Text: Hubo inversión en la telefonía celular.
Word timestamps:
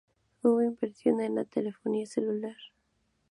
Hubo 0.41 0.63
inversión 0.63 1.21
en 1.21 1.35
la 1.35 1.45
telefonía 1.45 2.07
celular. 2.07 2.57